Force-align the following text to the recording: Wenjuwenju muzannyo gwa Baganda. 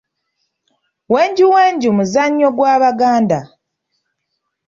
Wenjuwenju 1.13 1.89
muzannyo 1.97 2.49
gwa 2.57 2.73
Baganda. 2.83 3.39